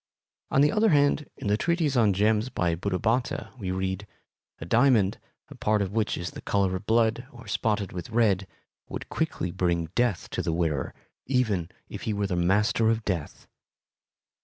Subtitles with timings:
[0.49, 4.07] On the other hand, in the treatise on gems by Buddhabhatta we read:
[4.59, 8.47] A diamond, a part of which is the color of blood or spotted with red,
[8.89, 10.95] would quickly bring death to the wearer,
[11.27, 13.45] even if he were the Master of Death.